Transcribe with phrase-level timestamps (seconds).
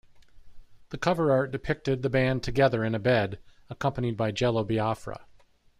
[0.89, 3.37] The cover art depicted the band together in a bed,
[3.69, 5.27] accompanied by Jello Biafra.